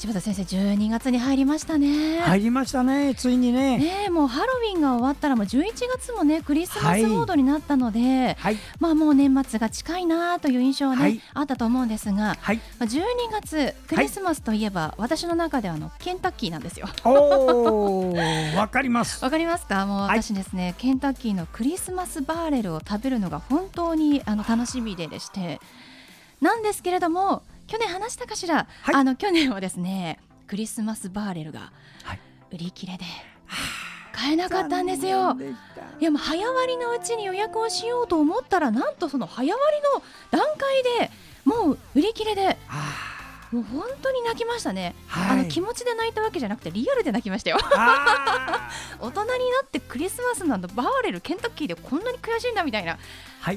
[0.00, 2.20] 柴田先生12月に入りましたね。
[2.20, 3.76] 入りましたねついにね。
[3.76, 16.88] ねもうハロウィンが終わったらもう11月もねクリスマスモードになったので、はい、まあもう年末が近いなという印象ね、はい、あったと思うんですが、はい、まあ12月クリスマスといえば、私の中ではあのケンタッキーなんですよ。
[17.04, 18.14] お
[18.56, 19.20] わかります。
[19.22, 19.84] わかりますか？
[19.84, 25.60] もう私ですね、ケンタッキーのクリスマスバーレルを食べるのが本当にあの楽しみででして。
[26.40, 30.18] なんですけれども去年話したかしら、はい、あの去年はですね
[30.48, 31.72] クリスマスバーレルが
[32.50, 33.04] 売り切れで、
[34.12, 35.36] 買えなかったんですよ。
[36.00, 40.02] いやもう早割のうちに予約をしようと思ったらなんとその早割の
[40.36, 41.12] 段階で
[41.44, 42.56] もう売り切れで。
[43.52, 47.58] もう本当に泣きましたね、はい、あの気持ちで泣いたわけじゃなくてリアルで泣きましたよ。
[49.00, 52.98] 大人になってクリスマスなどバーレルケンタッキーでこんなに悔しいんだみたいな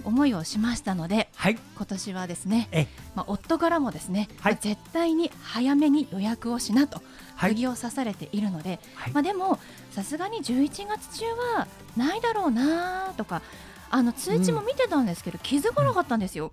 [0.04, 7.02] 思いをしましたので、はい、今年はですね、まあ、夫からもですね、はい、絶対に早めに予約をしなと
[7.40, 8.80] 釘を刺されているので、
[9.14, 9.60] まあ、でも
[9.92, 11.26] さすがに11月中
[11.58, 13.42] はないだろうなとか
[13.92, 16.52] あの通知も見てたんですけど、うん、気づかなかったんですよ。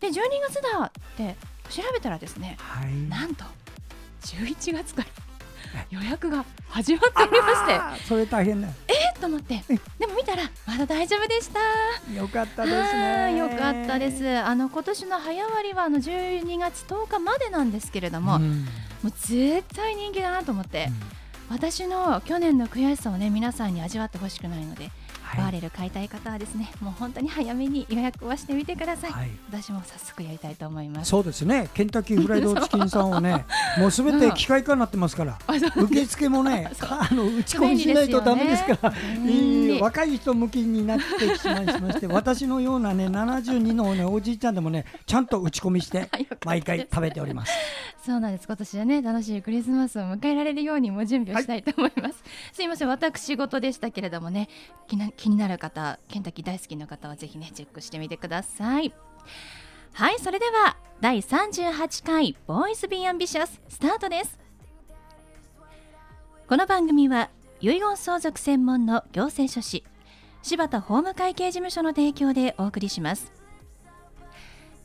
[0.00, 0.12] で12
[0.48, 1.36] 月だって
[1.70, 3.44] 調べたらですね、はい、なんと
[4.22, 5.08] 11月から
[5.90, 8.06] 予約が始まっておりまして。
[8.06, 9.62] それ大変だえー、と思って。
[9.98, 11.60] でも見たらまだ大丈夫でした。
[12.12, 13.36] よかったですね。
[13.36, 14.28] よかったです。
[14.38, 20.88] あの今年の早割はあの12月10日までなんですけれども、うん、もう絶対人気だなと思って、
[21.50, 24.90] うん、私の去年の悔しさをね皆さんに味わってほしくないので
[25.36, 31.10] バーレル買いたい方はですねもう本当に早めに予約をしてみてください、はい、私も早速やりたいと思います。
[31.10, 31.68] そうですね。
[31.74, 33.44] ケンタッキーフライドチキンさんはね
[33.78, 46.08] もうすべて機械化になってますから、うん、受付もね あの打ち込みしないとだめですからね、若い人向きになってしまいまして 私のようなね72の、ね、おじいちゃんでもねちゃんと打ち込みして
[46.44, 47.52] 毎回食べております。
[48.04, 48.46] そうなんです。
[48.46, 52.14] 今年はね楽しいクリスマスを迎えられるようにも準備をしたいと思います、はい、
[52.54, 52.88] すいません。
[52.88, 54.48] 私事でしたけれどもね
[55.20, 58.94] 気になる方ケンタッキー大好きな方はぜひねチェックしてみてください。
[59.92, 64.38] はいそれでは第38回ボーイズビーアンビシャススタートです。
[66.48, 67.28] この番組は
[67.60, 69.84] 遺言相続専門の行政書士
[70.42, 73.30] 柴田法務会計事務所の提供でお送りします。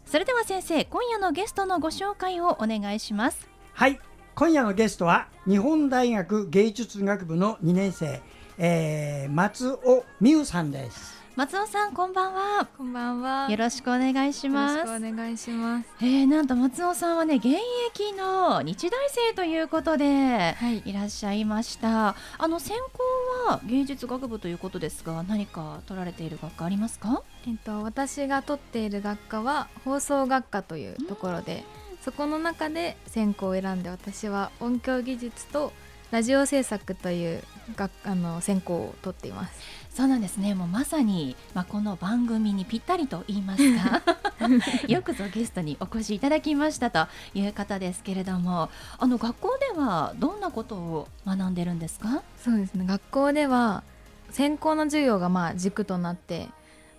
[0.06, 3.48] それでは先生今夜のゲストのご紹介をお願いします。
[3.72, 4.02] はい
[4.36, 8.22] 今夜のゲストは日本大学芸術学部の2年生
[8.58, 11.14] えー、松尾美優さんです。
[11.36, 12.66] 松尾さんこんばんは。
[12.78, 13.52] こんばんは。
[13.52, 14.80] よろしくお願いします。
[14.84, 15.90] お願いします。
[16.00, 20.56] えー、なんと松尾さんはね現役の日大生ということで、
[20.86, 22.16] い、らっしゃいました。
[22.38, 27.24] あの専攻は芸術学部ということですが何か取られている学科ありますか？
[27.46, 31.66] えっと私が取っている学科は放送学科というところで、
[32.06, 35.74] そこの中で専攻を選んで私は音響技術と
[36.16, 37.44] ラジオ制作という
[37.76, 39.60] があの専攻を取っています。
[39.94, 40.56] そうなんですね。
[40.56, 44.02] もうまさに、まあ、この番組にぴったりと言いますか。
[44.88, 48.70] よくぞゲストにお越しいただきましたという方ですけれども。
[48.98, 52.24] あの学校ではどんなことを学んでるんですか？
[52.42, 52.86] そうですね。
[52.86, 53.84] 学校では
[54.30, 56.48] 専攻の授業がまあ軸となって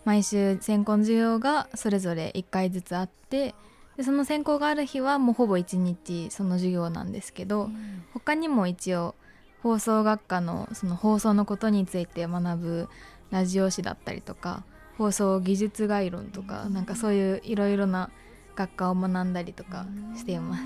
[0.04, 3.54] 毎週専攻の授業がそれぞれ1回ずつあって
[3.96, 9.14] でその専攻がある日はもうほぼ1日その授業なんですけど、うん、他にも一応
[9.62, 12.88] 放送学科のその放送のことについて学ぶ
[13.30, 14.64] ラジオ誌だったりとか
[14.98, 18.10] 放送技術概論とか、うん、なんかそういういろいろな
[18.56, 19.86] 学科を学んだりとか
[20.16, 20.62] しています。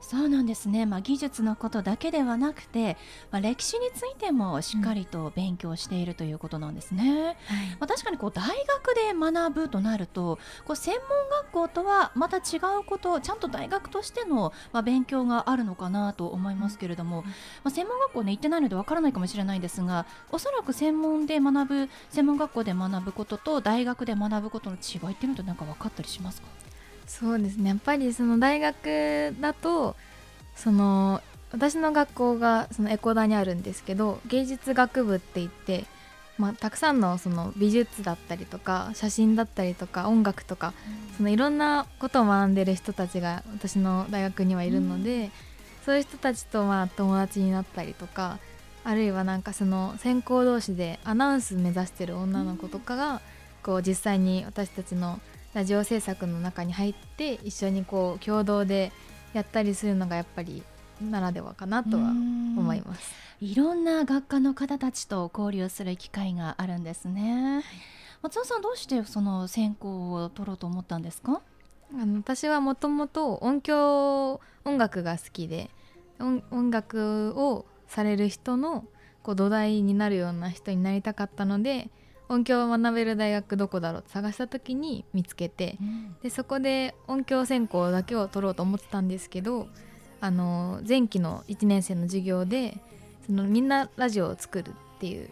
[0.00, 2.98] そうなんですね、まあ、技術のことだけではなくて、
[3.30, 7.04] まあ、歴史についてもしっかりと勉強しているということなんですね。
[7.10, 7.24] うん。
[7.24, 7.36] はい、
[7.80, 17.32] まあ、確かにこう大学で学ぶとなるとこう専門学校とはまた違うことちゃんと大学としての、まあ、勉強があるのかなと思いますけれども、うん、ま
[17.64, 26.48] あ、専門学校ね行ってないのでわからないかもしれないんですがおそらく専門で学ぶ専門学校で学ぶことと大学で学ぶことの違いっていうのと何か分かったりしますか？
[27.06, 27.70] そうですね。
[27.70, 29.96] やっぱりその大学だと
[30.56, 31.20] その
[31.52, 35.84] 私の学校がそのエコダにあるんですけど芸術学部って言って、
[36.36, 40.74] まあ、たくさんのその美術だったりとか写真だったりとか音楽とか、
[41.16, 45.30] そのいろんなことを学んでる人たちが私の大学にはいるので、
[45.84, 48.38] そういう人たちとまあ友達になったりとか
[48.82, 53.20] あるいはなんかその専攻同士でアナウンス目指してる女の子とかが
[53.62, 55.20] こう実際に私たちの
[55.54, 58.90] ラジオ制作の中に入って一緒にこう共同で
[59.32, 60.64] やったりするのがやっぱり
[61.00, 63.14] ならではかなとは思います。
[63.40, 67.64] いろんな学科の方たちと交流する機会があるんですね、はい、
[68.22, 71.40] 松尾さんどうしてその専攻を取ろうと思ったんですか？
[71.92, 75.70] あの私はもともと音響音楽が好きで
[76.18, 78.84] 音楽をされる人の
[79.22, 81.90] こう土台になるような人になりたかったので
[82.28, 89.68] 音響を学べる大学どこだろうって探した時に見つけて、うん、でそこで音響専攻だけを取ろうと思ってたんですけど
[90.20, 92.78] あの前期の1年生の授業で
[93.26, 95.28] そのみんなラジオを作るっていう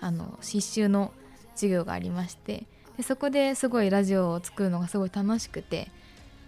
[0.00, 1.12] あの必修の
[1.54, 2.64] 授業がありまして
[2.96, 5.90] でそこですごいラジオを作るのがすごい楽しくて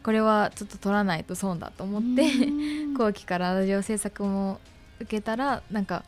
[0.03, 2.29] これはちょっと取らないと損だと思って
[2.97, 4.59] 後期からラジオ制作も
[5.01, 6.05] 受けたらなんか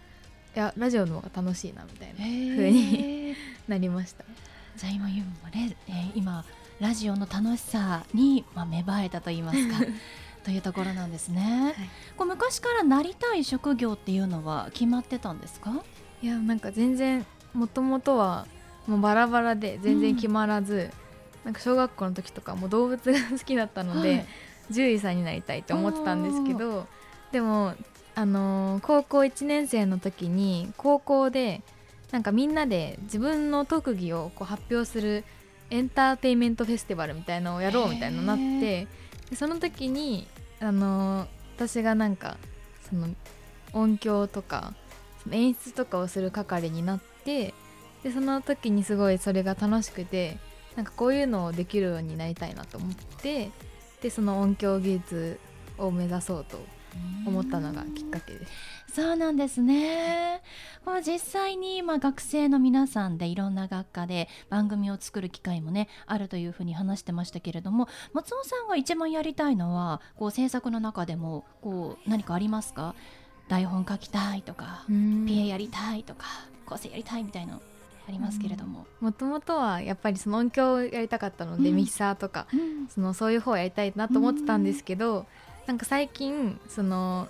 [0.57, 3.35] いやラジオの方が楽しいなみたいな風に
[3.69, 4.25] なりました。
[4.77, 6.45] じゃあ今言うもね、えー、今
[6.81, 9.77] ラジオの楽しさに、まあ、芽生えたと言いますか
[10.45, 15.83] というところなんですね、はい、こう昔からなりたい職業っていうのは決まってたんですか？
[16.23, 18.47] いやなんか全然もともとは
[18.87, 24.27] もうバラバラで全然決まらず、うん、なんか小学校の時とかも動物が好きだったので、はい、
[24.69, 26.87] 獣医さんになりたいって思ってたんですけど
[27.31, 27.75] でも
[28.17, 31.63] あのー、高校1年生の時に高校で
[32.15, 35.25] なんかみんなで自分の特技をこう発表する
[35.71, 38.87] エンターテインメントフェスティバルみたいなのをやろうみたいなのになって
[39.35, 40.29] その時に
[40.61, 41.27] あの
[41.57, 42.37] 私がなんか
[42.89, 43.09] その
[43.73, 44.75] 音響とか
[45.25, 47.53] その演出とかをする係になって
[48.05, 50.39] でその時にすごいそれが楽しくて
[50.77, 53.51] なんかこういうのをできるようになりたいなと思って
[54.03, 55.41] でその音響技術
[55.79, 56.61] を目指そうと
[57.27, 58.53] 思ったのがきっかけです。
[58.95, 60.43] そうなんですね。
[60.85, 72.95] これ実際に今学生の皆さんでいろんな学科で番組を作る機会もねあるというふうに話してましたけれども松尾さんが一番やりたいのはこう制作の中でもこう何かありますか？
[73.49, 76.27] 台本書きたいとか PA やりたいとか
[76.67, 77.61] 構成やりたいみたいな
[78.07, 78.87] ありますけれども。
[79.01, 85.27] もともとはやっぱりその音響をやりたかったので、うん、ミキサーとか、うん、そのそういう方をやりたいなと思ってたんですけど、うん、
[85.67, 87.29] なんか最近その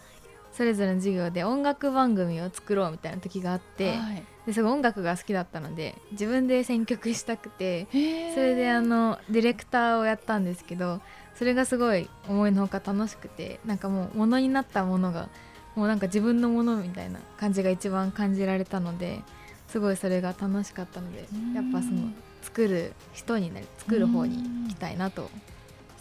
[0.57, 7.97] それぞれの授業で音楽番組を作ろうみたいな時があって、はい、ですごい音楽が好きだったので自分で選曲したくてそ
[8.41, 11.01] れであのディレクターをやったんですけど
[11.35, 15.29] それがすごい思いのほか楽しくてなんかもうものになったものが
[15.75, 19.23] もうなんか自分のものみたいな感じが一番感じられたので
[19.67, 22.13] すごいそれが楽しかったのでやっぱその
[22.43, 24.37] 作る人になり作る方に
[24.67, 25.31] 行きたいなと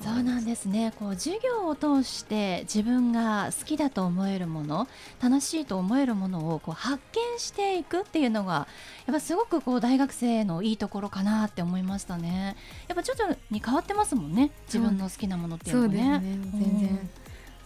[0.03, 0.91] そうなんですね。
[0.99, 4.89] こう授業を通して自分が好きだと思えるもの
[5.21, 8.67] 楽しいと思えるものをこう発見していくっていうのが
[9.05, 12.57] やっぱすごくこう大学生のいいところかなって思いましたね。
[12.89, 14.51] やっぱ徐々に変わってますもんね。
[14.65, 17.09] 自分の好きなものっていうのね、ね、全然、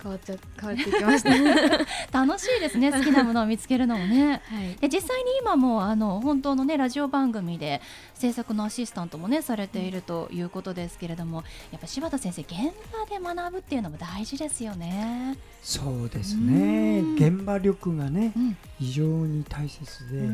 [0.08, 1.30] 変わっちゃ変わっていきました。
[2.26, 7.82] 楽しいですね好きなものを見つけるのもね、はい、で実際に今もあの本当のねラジオ番組で
[8.14, 12.52] 制作のアシスタントもねされているということですけれどもやっぱ柴田先生現
[12.92, 15.38] 場で学ぶっていうのも大事ですよね。
[15.62, 17.02] そうですね。
[17.16, 20.30] 現場力がね、うん、非常に大切で、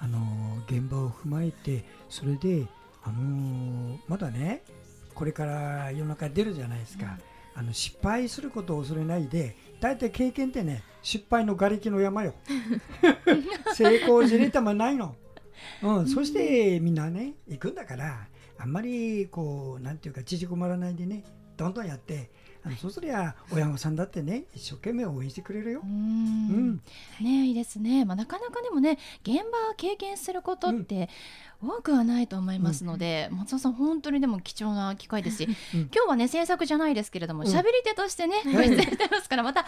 [0.00, 0.18] あの
[0.66, 2.66] 現場を踏まえてそれで
[3.02, 4.62] あのまだね
[5.14, 7.27] これから世の中出るじゃないですか、うん
[7.58, 12.34] あの失敗することを恐れないで大体経験ってね失敗の瓦礫の山よ。
[13.74, 15.16] 成功じれたまないの、
[15.82, 21.24] うん、そしてみんなね行くんだからあんまりこうなんていうか縮こまらないでね
[21.56, 22.30] どんどんやって
[22.76, 25.80] そうすりゃ親御さんだってね一生懸命応援してくれるよ。
[25.82, 25.90] うん。
[25.90, 26.80] うん。
[27.20, 31.08] ねいいですね、まあ、なかなかでもね現場経験することって、
[31.60, 39.66] 多くはないと思いますので、うん、松尾さん本当にでも貴重な機会ですし、うん、今日はね制作じゃないですけれども喋、り手としてねご出演してますからまた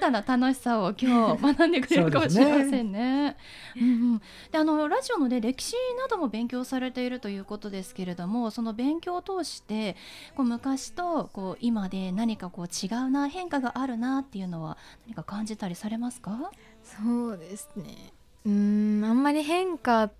[0.00, 3.36] たな楽しさを今日 学んでくれるかもしれませんね。
[3.76, 4.18] うんうん、
[4.50, 9.94] であのラジオのね歴史なども勉強されているということですけれどもその勉強を通して
[10.34, 16.50] こう昔とこう今で何かこう違うな変化があるなっていうのは何か感じたりされますか？
[16.82, 18.12] そうですね。
[18.46, 20.10] うんあんまり変化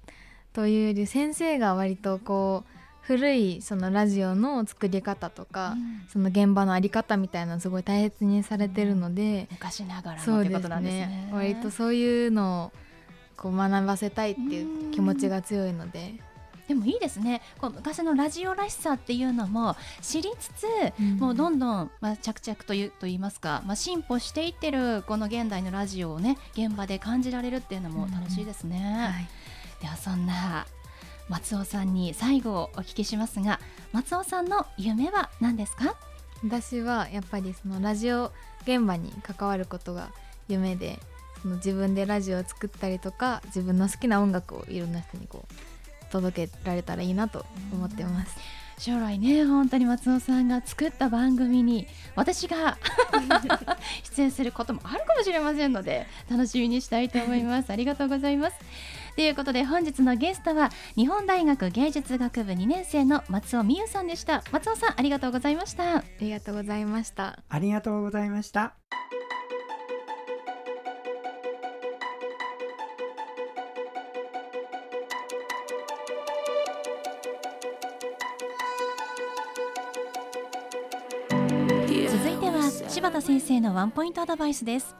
[0.52, 2.70] というより先生が割とこう
[3.00, 12.72] 古いそのラジオの作り方とか、うん、その現場の在り方みたいなのすごい大切にされてるので、うん、昔ながらのってことなんですね、ね、割とそういうのを
[13.36, 16.14] こう学ばせたいっていう気持ちが強いので。
[16.68, 17.40] でもいいですね。
[17.60, 20.66] こう昔のラジオらしさっていうのも知りつつ、
[21.00, 28.78] うん、もうどんどん、まあ、着々というと言いますか、まあ、進歩していってるこの現代のラジオをね現場で感じられるっていうのも楽しいですね。
[28.78, 29.28] うんはい、
[29.80, 30.66] ではそんな
[31.28, 33.60] 松尾さんに最後お聞きしますが
[33.92, 35.96] 松尾さんの夢は何ですか？
[36.44, 38.30] 私はやっぱりそのラジオ
[38.62, 40.10] 現場に関わることが
[40.48, 41.00] 夢で
[41.42, 45.54] その自分でラジオを作ったりとか自分の好きな音楽をいろんな人にこう
[46.10, 48.36] 届けられたらいいなと思ってます。
[48.78, 52.78] 将来ね本当に松尾さんが作った番組に私が
[54.04, 57.70] 出演することもあるかもしれませんので楽しみにしたいと思います。
[57.72, 58.56] ありがとうございます。
[59.16, 64.44] ということで本日のゲストは日本大学芸術学部2年生の松尾美優さんでした。
[64.52, 65.98] 松尾さんありがとうございました。
[65.98, 67.40] ありがとうございました。
[67.48, 68.74] ありがとうございました
[82.86, 84.94] 柴田先生のワンポイントアドバイスです。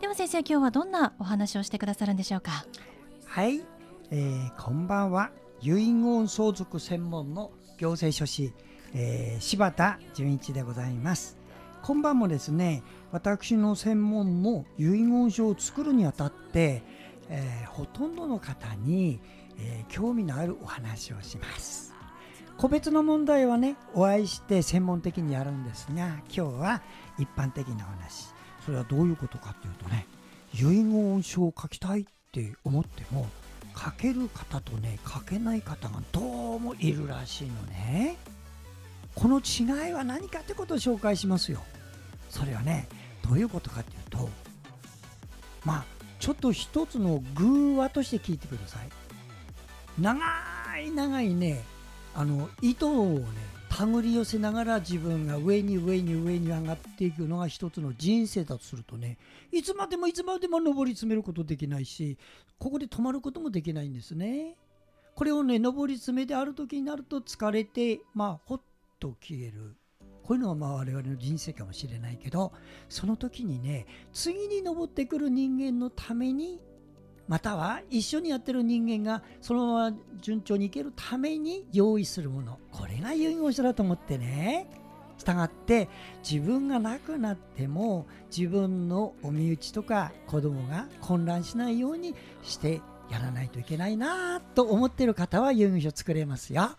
[0.00, 2.66] では先生今日はどんなお話をしてくださるんでしょうか？
[3.24, 3.62] はい、
[4.10, 5.30] えー、こんばんは。
[5.62, 8.52] 遺言相続専門の行政書士、
[8.94, 11.38] えー、柴田純一でございます。
[11.82, 12.82] 今晩もですね
[13.12, 16.82] 私の専門の遺言書を作るにあたって、
[17.28, 19.20] えー、ほとんどの方に、
[19.58, 21.95] えー、興味のあるお話をします。
[22.58, 26.82] 個別の問題はねお会いして専門的にやるんですが今日は
[27.18, 28.28] 一般的な話。
[28.64, 30.06] それはどういうことかっていうとね
[30.54, 33.28] 遺言書を書きたいって思っても
[33.76, 38.16] 書ける方とね書けない方がどうもいるらしいのね。
[39.14, 41.62] この違いは何かってことを紹介しますよ。
[42.28, 42.88] それはね
[43.26, 44.28] どういうことかっていうと
[45.64, 45.84] まあ
[46.18, 48.88] ちょっと一つの偶話として聞いてください。
[50.00, 50.18] 長
[50.78, 51.62] い長いね
[52.18, 53.26] あの糸をね
[53.68, 59.18] 手繰り寄せながら自分が上に上に上に上がっていくのが一つの人生だとするとね
[59.52, 62.16] いつまでもいつまでも上り詰めることできないし
[62.58, 64.56] ここで止まることもできないんですね。
[65.14, 68.60] これをね上り詰めである時になると疲れてまあほっ
[68.98, 69.76] と消える。
[70.22, 72.52] こういうのがまあ我々の人生かもしれないけど
[72.88, 76.60] その時にね次に登ってくる人間のために
[77.28, 82.58] または一緒にやってる人間がそのまま順調にいけるために用意するもの。
[82.70, 84.68] これが遺言書だと思ってね。
[85.18, 85.88] したがって
[86.28, 88.06] 自分が亡くなっても
[88.36, 96.70] 自分のお身内とか子供が混乱しないようにしてやらないといけないなと思ってる方は遺言書作れますよ。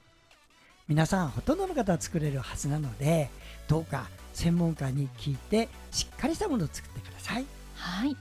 [0.88, 3.30] 皆さんほとんどの方は作れるはずなので
[3.68, 7.57] どうか専門家に聞いてしっかりしたものを作ってください。
[7.78, 8.16] はい。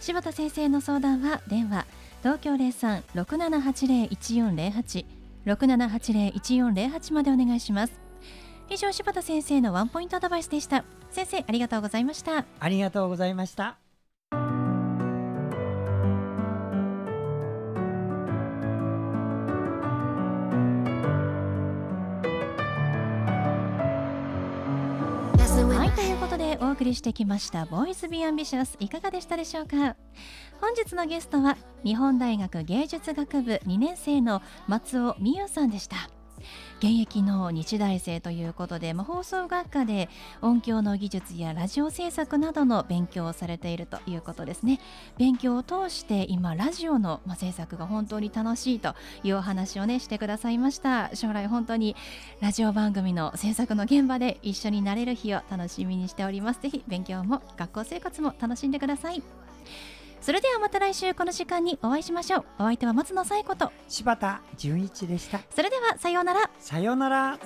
[0.00, 1.86] 柴田先生の相談は電話
[2.22, 5.06] 東京零三六七八零一四零八
[5.44, 7.92] 六七八零一四零八までお願いします。
[8.70, 10.84] 以上柴田先生のワンポイントアドバイスでした。
[11.10, 12.44] 先生ありがとうございました。
[12.58, 13.76] ありがとうございました。
[25.94, 29.96] ということでお送りしてきました「ボーイズ・ビー・アンビシャス」いかがでしたでしょうか？
[30.60, 35.96] 本日のゲストは日本大学芸術学部2年生の松尾美優さんでした。
[36.78, 40.08] 現役の日大生ということで、まあ、放送学科で
[40.40, 44.80] 音響の技術やラジオ制作などの勉強をされているということですね。
[45.18, 51.10] 勉強を通して今ラジオの、まあ、制作が本当に楽しいというお話をねしてくださいました。
[51.14, 51.96] 将来本当に
[52.40, 56.60] ラジオ番組の制作の現場で一緒になれる日を楽しみにしております。
[56.60, 59.22] ぜひ勉強も学校生活も楽しんでください。
[60.22, 62.44] それではまた来週この時間にお会いしましょう。
[62.60, 63.72] お相手は松野紗子と。
[63.88, 65.40] 柴田純一でした。
[65.50, 66.48] それではさようなら。
[66.60, 67.38] さようなら